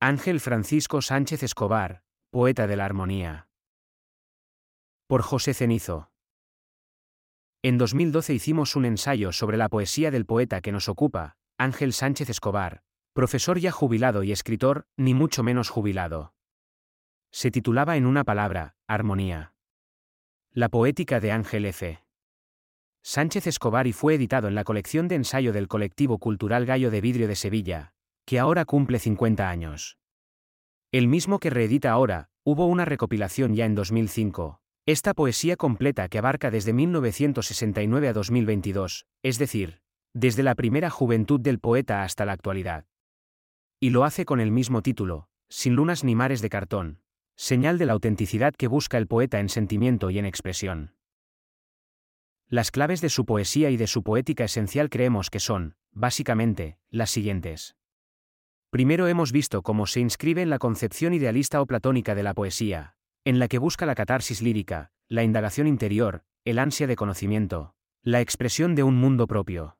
[0.00, 3.48] Ángel Francisco Sánchez Escobar, poeta de la armonía.
[5.08, 6.12] Por José Cenizo.
[7.64, 12.30] En 2012 hicimos un ensayo sobre la poesía del poeta que nos ocupa, Ángel Sánchez
[12.30, 16.32] Escobar, profesor ya jubilado y escritor, ni mucho menos jubilado.
[17.32, 19.52] Se titulaba en una palabra, Armonía.
[20.52, 22.04] La poética de Ángel F.
[23.02, 27.00] Sánchez Escobar y fue editado en la colección de ensayo del colectivo cultural Gallo de
[27.00, 27.94] Vidrio de Sevilla,
[28.28, 29.96] que ahora cumple 50 años.
[30.92, 34.60] El mismo que reedita ahora, hubo una recopilación ya en 2005.
[34.84, 39.80] Esta poesía completa que abarca desde 1969 a 2022, es decir,
[40.12, 42.84] desde la primera juventud del poeta hasta la actualidad.
[43.80, 47.00] Y lo hace con el mismo título, sin lunas ni mares de cartón,
[47.34, 50.94] señal de la autenticidad que busca el poeta en sentimiento y en expresión.
[52.50, 57.08] Las claves de su poesía y de su poética esencial creemos que son, básicamente, las
[57.08, 57.78] siguientes.
[58.70, 62.96] Primero hemos visto cómo se inscribe en la concepción idealista o platónica de la poesía,
[63.24, 68.20] en la que busca la catarsis lírica, la indagación interior, el ansia de conocimiento, la
[68.20, 69.78] expresión de un mundo propio.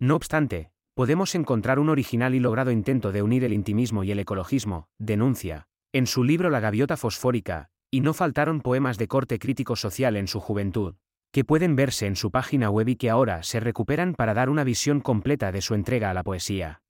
[0.00, 4.20] No obstante, podemos encontrar un original y logrado intento de unir el intimismo y el
[4.20, 9.76] ecologismo, denuncia, en su libro La gaviota fosfórica, y no faltaron poemas de corte crítico
[9.76, 10.94] social en su juventud,
[11.30, 14.64] que pueden verse en su página web y que ahora se recuperan para dar una
[14.64, 16.81] visión completa de su entrega a la poesía.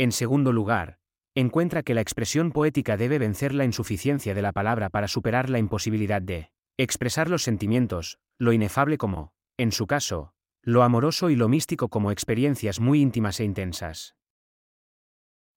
[0.00, 0.98] En segundo lugar,
[1.34, 5.58] encuentra que la expresión poética debe vencer la insuficiencia de la palabra para superar la
[5.58, 11.50] imposibilidad de expresar los sentimientos, lo inefable como, en su caso, lo amoroso y lo
[11.50, 14.16] místico como experiencias muy íntimas e intensas.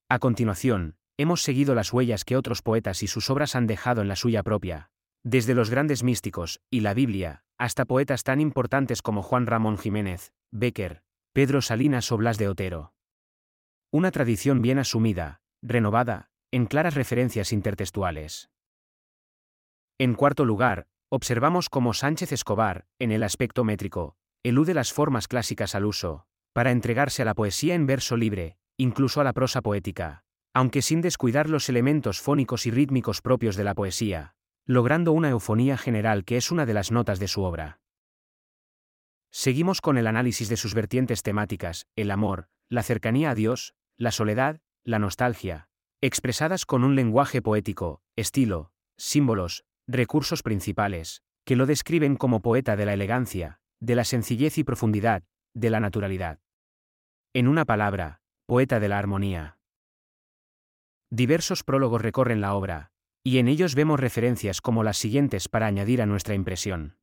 [0.10, 4.10] A continuación, hemos seguido las huellas que otros poetas y sus obras han dejado en
[4.10, 4.92] la suya propia,
[5.24, 10.34] desde los grandes místicos, y la Biblia, hasta poetas tan importantes como Juan Ramón Jiménez,
[10.52, 12.94] Becker, Pedro Salinas o Blas de Otero.
[13.96, 18.50] Una tradición bien asumida, renovada, en claras referencias intertextuales.
[20.00, 25.76] En cuarto lugar, observamos cómo Sánchez Escobar, en el aspecto métrico, elude las formas clásicas
[25.76, 30.24] al uso, para entregarse a la poesía en verso libre, incluso a la prosa poética,
[30.56, 34.34] aunque sin descuidar los elementos fónicos y rítmicos propios de la poesía,
[34.66, 37.80] logrando una eufonía general que es una de las notas de su obra.
[39.30, 44.12] Seguimos con el análisis de sus vertientes temáticas, el amor, la cercanía a Dios, la
[44.12, 45.68] soledad, la nostalgia,
[46.02, 52.86] expresadas con un lenguaje poético, estilo, símbolos, recursos principales, que lo describen como poeta de
[52.86, 55.24] la elegancia, de la sencillez y profundidad,
[55.54, 56.40] de la naturalidad.
[57.34, 59.58] En una palabra, poeta de la armonía.
[61.10, 62.92] Diversos prólogos recorren la obra,
[63.24, 66.98] y en ellos vemos referencias como las siguientes para añadir a nuestra impresión.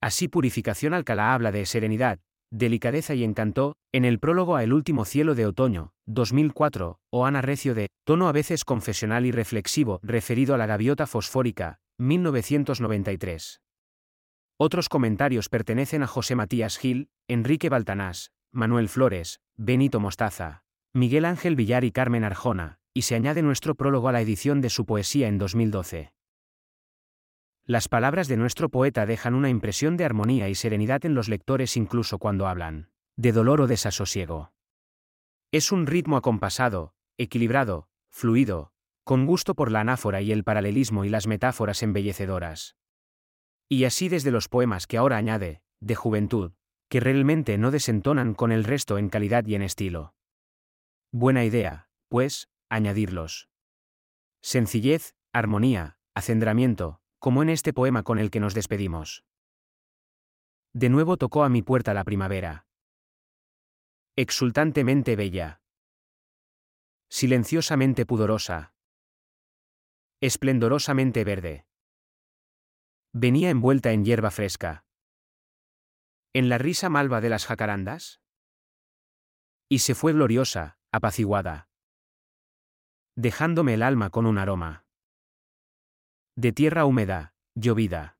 [0.00, 2.20] Así Purificación Alcalá habla de serenidad,
[2.50, 7.42] delicadeza y encanto, en el prólogo a El último cielo de otoño, 2004, o Ana
[7.42, 13.60] Recio de Tono a veces confesional y reflexivo, referido a la gaviota fosfórica, 1993.
[14.58, 21.54] Otros comentarios pertenecen a José Matías Gil, Enrique Baltanás, Manuel Flores, Benito Mostaza, Miguel Ángel
[21.54, 25.28] Villar y Carmen Arjona, y se añade nuestro prólogo a la edición de su poesía
[25.28, 26.12] en 2012.
[27.68, 31.76] Las palabras de nuestro poeta dejan una impresión de armonía y serenidad en los lectores
[31.76, 34.54] incluso cuando hablan de dolor o desasosiego.
[35.52, 38.72] Es un ritmo acompasado, equilibrado, fluido,
[39.04, 42.76] con gusto por la anáfora y el paralelismo y las metáforas embellecedoras.
[43.68, 46.52] Y así desde los poemas que ahora añade, de juventud,
[46.88, 50.14] que realmente no desentonan con el resto en calidad y en estilo.
[51.12, 53.50] Buena idea, pues, añadirlos.
[54.40, 59.24] Sencillez, armonía, acendramiento, como en este poema con el que nos despedimos.
[60.72, 62.66] De nuevo tocó a mi puerta la primavera.
[64.16, 65.60] Exultantemente bella.
[67.08, 68.74] Silenciosamente pudorosa.
[70.20, 71.66] Esplendorosamente verde.
[73.12, 74.84] Venía envuelta en hierba fresca.
[76.32, 78.20] En la risa malva de las jacarandas.
[79.68, 81.68] Y se fue gloriosa, apaciguada
[83.18, 84.84] dejándome el alma con un aroma.
[86.40, 88.17] De tierra húmeda, llovida.